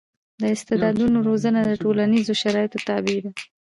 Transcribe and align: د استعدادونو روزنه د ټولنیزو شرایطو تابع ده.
د 0.41 0.43
استعدادونو 0.55 1.17
روزنه 1.29 1.59
د 1.65 1.71
ټولنیزو 1.83 2.33
شرایطو 2.41 2.83
تابع 2.87 3.17
ده. 3.23 3.31